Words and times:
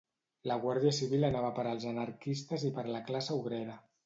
La 0.51 0.55
Guàrdia 0.63 0.93
Civil 0.99 1.27
anava 1.29 1.51
per 1.59 1.67
els 1.73 1.85
anarquistes 1.93 2.67
i 2.71 2.73
per 2.79 2.87
la 2.97 3.05
classe 3.13 3.39
obrera 3.45 3.79